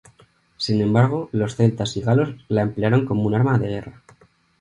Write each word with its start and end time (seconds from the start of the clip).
Sin 0.57 0.81
embargo, 0.81 1.29
los 1.31 1.57
celtas 1.57 1.95
y 1.95 2.01
galos 2.01 2.35
la 2.47 2.63
emplearon 2.63 3.05
como 3.05 3.21
un 3.27 3.35
arma 3.35 3.59
de 3.59 3.67
guerra. 3.67 4.01